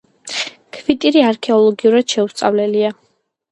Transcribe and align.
ქვიტირი 0.77 1.23
არქეოლოგიურად 1.27 2.11
შეუსწავლელია. 2.17 2.93